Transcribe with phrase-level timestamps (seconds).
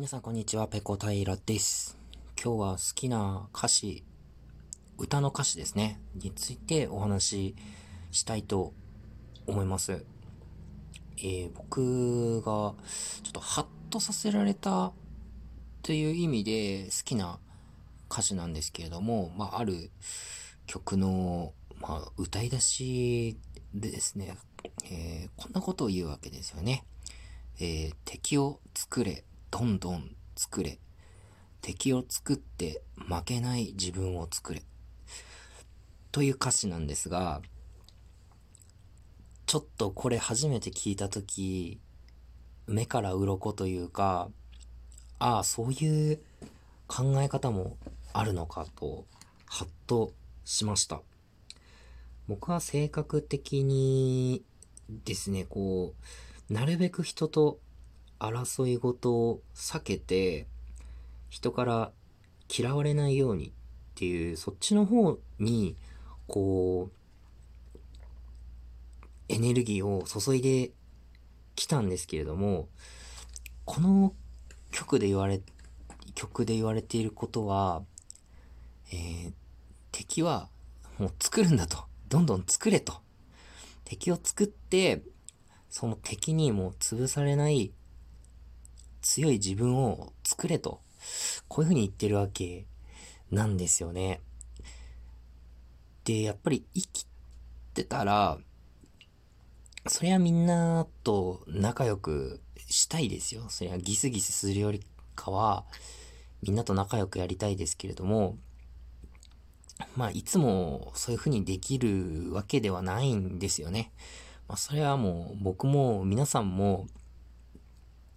[0.00, 1.98] 皆さんこんにちは、ペコ平です。
[2.42, 4.02] 今日は好きな歌詞、
[4.96, 7.56] 歌の歌詞ですね、についてお話し
[8.10, 8.72] したいと
[9.46, 10.06] 思います。
[11.18, 12.72] えー、僕がちょ
[13.28, 14.94] っとハッとさせられた
[15.82, 17.38] という意味で好きな
[18.10, 19.90] 歌詞なんですけれども、まあ、ある
[20.64, 23.36] 曲の、まあ、歌い出し
[23.74, 24.38] でですね、
[24.90, 26.86] えー、こんなことを言うわけですよね。
[27.58, 30.78] えー、敵を作れ、どんどん作れ。
[31.60, 34.62] 敵を作って負けない自分を作れ。
[36.12, 37.42] という歌詞なんですが、
[39.46, 41.80] ちょっとこれ初めて聞いたとき、
[42.66, 44.30] 目から鱗というか、
[45.18, 46.20] ああ、そういう
[46.86, 47.76] 考え方も
[48.12, 49.04] あるのかと、
[49.46, 50.12] はっと
[50.44, 51.02] しました。
[52.28, 54.44] 僕は性格的に
[54.88, 55.94] ですね、こ
[56.48, 57.58] う、なるべく人と
[58.20, 60.46] 争い事を避けて、
[61.30, 61.92] 人から
[62.48, 63.50] 嫌われないようにっ
[63.94, 65.76] ていう、そっちの方に、
[66.26, 67.70] こう、
[69.28, 70.72] エネルギーを注いで
[71.54, 72.68] きたんですけれども、
[73.64, 74.14] この
[74.70, 75.40] 曲で言われ、
[76.14, 77.82] 曲で言われていることは、
[78.92, 79.32] えー、
[79.92, 80.48] 敵は
[80.98, 81.78] もう作るんだと。
[82.08, 83.00] どんどん作れと。
[83.84, 85.02] 敵を作って、
[85.68, 87.72] その敵にもう潰されない
[89.02, 90.80] 強い自分を作れと、
[91.48, 92.66] こういうふうに言ってるわけ
[93.30, 94.20] なんですよね。
[96.04, 97.06] で、やっぱり生き
[97.74, 98.38] てたら、
[99.86, 103.46] それはみんなと仲良くしたいですよ。
[103.48, 104.82] それはギスギスするより
[105.14, 105.64] かは、
[106.42, 108.38] みんなと仲良くやりたいですけれども、
[109.96, 113.92] まあ、いつもそういう風にできるわけではないんですよね。
[114.48, 116.86] まあ、それはもう僕も皆さんも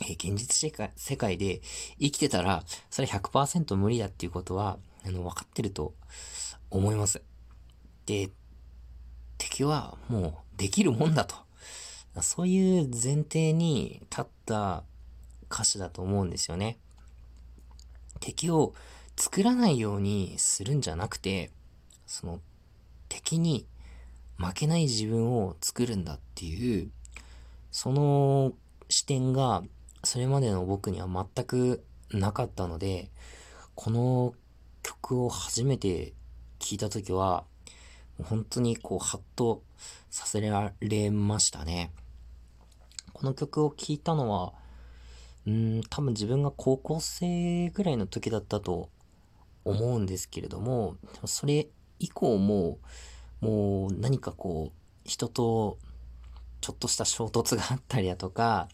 [0.00, 1.60] え現実世界世界で
[1.98, 5.94] 生きてたら、それ100%無理だっていうことは、あの、分かってると
[6.70, 7.22] 思います。
[8.06, 8.30] で、
[9.38, 11.36] 敵はもうできるもんだと。
[12.22, 14.82] そういう前提に立った
[15.50, 16.78] 歌詞だと思うんですよね。
[18.20, 18.74] 敵を
[19.16, 21.50] 作らないようにするんじゃなくて、
[22.06, 22.40] その
[23.08, 23.66] 敵に
[24.36, 26.90] 負けない自分を作るんだっていう、
[27.70, 28.52] その
[28.88, 29.62] 視点が
[30.08, 33.10] それまでの僕には全くなかったので、
[33.74, 34.32] この
[34.82, 36.14] 曲を初めて
[36.60, 37.44] 聴いた時は、
[38.24, 39.62] 本当にこう、ハッと
[40.08, 41.92] させられましたね。
[43.12, 44.54] この曲を聴いたのは、
[45.46, 48.88] うん、多分自分が高校生ぐらいの時だったと
[49.66, 50.96] 思うんですけれども、
[51.26, 52.78] それ以降も、
[53.42, 55.76] もう何かこう、人と
[56.62, 58.70] ちょっとした衝突があったりだとか、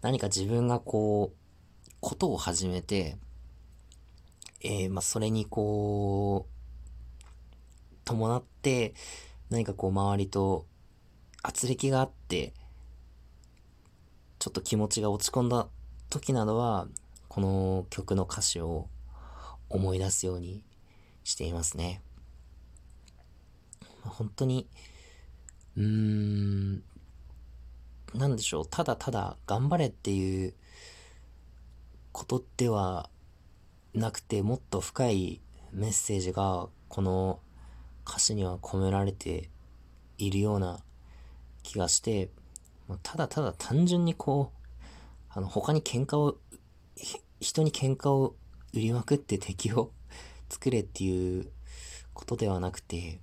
[0.00, 1.36] 何か自分がこう、
[2.00, 3.16] ことを始めて、
[4.60, 8.94] えー、まあ、それにこう、伴って、
[9.50, 10.66] 何かこう、周りと、
[11.42, 12.54] 圧力があって、
[14.38, 15.68] ちょっと気持ちが落ち込んだ
[16.10, 16.86] 時などは、
[17.28, 18.88] この曲の歌詞を
[19.68, 20.64] 思い出すように
[21.24, 22.02] していますね。
[24.04, 24.68] 本当に、
[25.76, 26.82] うーん、
[28.14, 30.54] なんでしょう、ただただ頑張れっていう
[32.12, 33.10] ことでは
[33.94, 35.40] なくて、もっと深い
[35.72, 37.40] メッセージがこの
[38.06, 39.50] 歌詞には込められて
[40.16, 40.80] いるような
[41.62, 42.30] 気がして、
[43.02, 44.72] ただただ単純にこう、
[45.28, 46.38] あの、他に喧嘩を、
[47.40, 48.34] 人に喧嘩を
[48.72, 49.92] 売りまくって敵を
[50.48, 51.52] 作れっていう
[52.14, 53.20] ことではなくて、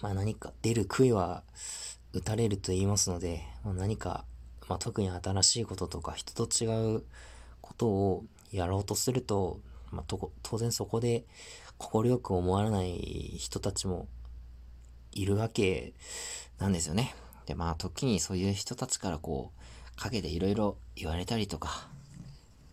[0.00, 1.44] まあ何か出る杭は
[2.12, 4.24] 打たれると言いますので、まあ、何か、
[4.68, 7.04] まあ、特に新しいこととか人と違う
[7.60, 11.24] ことをやろうとすると、まあ、と当然そこで
[11.78, 12.96] 快く思わない
[13.38, 14.08] 人たちも
[15.12, 15.94] いるわけ
[16.58, 17.14] なんですよね。
[17.46, 19.60] で、まあ時にそういう人たちからこう、
[19.96, 21.88] 陰でいろいろ言われたりとか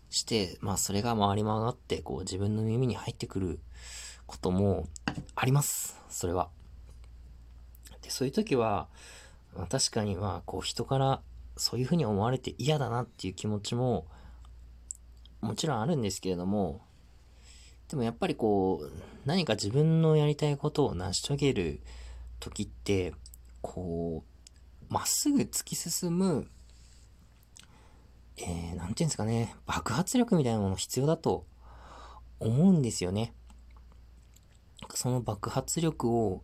[0.09, 3.59] して、まあそれが回り回ってこう自分の耳に入ってくる
[4.25, 4.87] ことも
[5.35, 5.99] あります。
[6.09, 6.49] それは。
[8.01, 8.87] で、そういう時は、
[9.55, 11.21] まあ、確かにまあこう人から
[11.57, 14.07] そういうふうに思われて嫌だなっていう気持ちも
[15.41, 16.81] もちろんあるんですけれども
[17.89, 18.91] でもやっぱりこう
[19.25, 21.81] 何か自分のやりたいことを成し遂げる
[22.39, 23.13] 時って
[23.61, 24.23] こ
[24.89, 26.47] うまっすぐ突き進む
[28.37, 31.45] えー、なんていうんですかね爆発力みたいなもの必要だと
[32.39, 33.33] 思うんですよね。
[34.95, 36.43] その爆発力を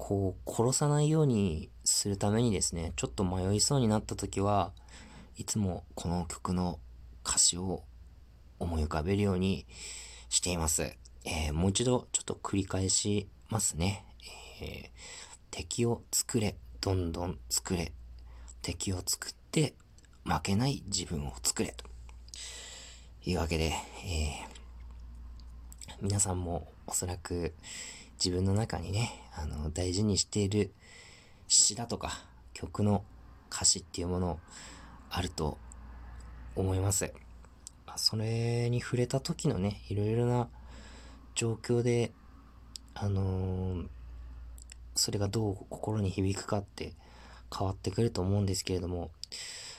[0.00, 4.72] こう、殺さないようにするためにですね、ちょっと迷いそうになった時は、
[5.36, 6.80] いつもこの曲の
[7.24, 7.84] 歌詞を
[8.58, 9.66] 思い浮かべるように
[10.30, 10.96] しています。
[11.26, 14.06] えー、もう一度ちょっと繰り返しますね。
[14.62, 14.88] えー、
[15.50, 17.92] 敵を作れ、どんどん作れ。
[18.62, 19.74] 敵を作って
[20.24, 21.74] 負けない自分を作れ。
[21.76, 21.84] と
[23.28, 27.52] いうわけで、えー、皆さんもおそらく
[28.22, 30.72] 自分の中にね、あの、大事にしている
[31.48, 32.12] 詩だとか
[32.52, 33.02] 曲の
[33.50, 34.38] 歌詞っていうもの
[35.08, 35.56] あると
[36.54, 37.12] 思います。
[37.86, 40.48] あそれに触れた時のね、いろいろな
[41.34, 42.12] 状況で、
[42.92, 43.86] あのー、
[44.94, 46.92] それがどう心に響くかって
[47.56, 49.10] 変わってくると思うんですけれども、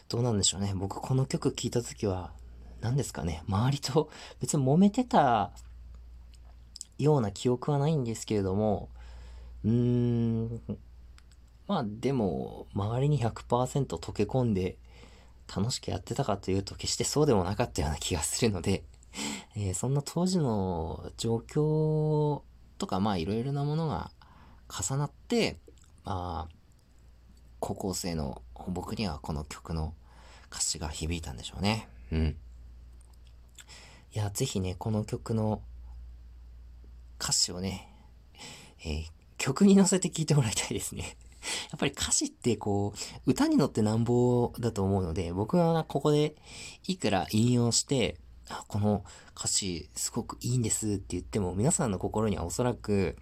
[0.09, 0.73] どうなんでしょうね。
[0.75, 2.33] 僕この曲聴いた時は、
[2.81, 4.09] 何ですかね、周りと
[4.41, 5.51] 別に揉めてた
[7.01, 8.89] ような記憶はないんですけれども、
[9.63, 10.61] うーん、
[11.67, 14.77] まあでも、周りに100%溶け込んで
[15.53, 18.83] 楽しくやってたかというと決してそうでもなかったような気がするので、
[19.55, 22.41] えー、そんな当時の状況
[22.77, 24.11] とか、まあいろいろなものが
[24.69, 25.59] 重なって、
[26.03, 26.55] まあ、
[27.59, 29.93] 高校生の僕にはこの曲の
[30.49, 31.87] 歌詞が響いたんでしょうね。
[32.11, 32.37] うん。
[34.13, 35.61] いや、ぜひね、この曲の
[37.31, 37.87] 歌詞をね、
[38.85, 39.05] えー、
[39.37, 41.15] 曲に乗せて聴いてもらいたいですね。
[41.71, 42.93] やっぱり歌詞ってこ
[43.25, 46.35] う、歌に乗ってなんぼだと思うので、僕はここで
[46.87, 48.19] いくら引用して、
[48.49, 49.05] あ、この
[49.35, 53.15] 歌詞すごくいいんですって言っても、皆さんの心にはおそらく、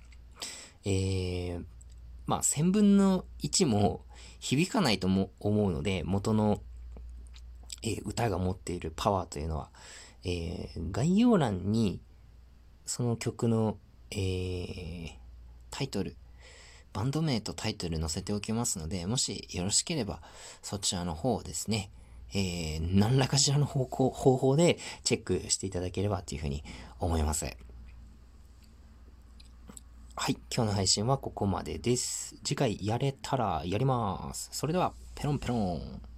[0.85, 1.65] えー、
[2.25, 4.05] まあ、千分の一も
[4.39, 6.63] 響かないとも思うので、元の、
[7.83, 9.69] えー、歌が持っているパワーというのは、
[10.23, 12.01] えー、概要欄に、
[12.87, 13.77] その曲の、
[14.11, 15.11] えー、
[15.71, 16.15] タイトル、
[16.93, 20.21] バンド名とタイトル載せておきますので、もしよろしければ、
[20.61, 21.91] そちらの方をですね、
[22.33, 26.63] えー、何らかしらの方向、方法でチェックしていただければというふうに
[26.99, 27.45] 思います。
[30.15, 32.35] はい、今日の配信はここまでです。
[32.43, 34.49] 次回やれたらやります。
[34.51, 36.08] それでは、ペロンペロン。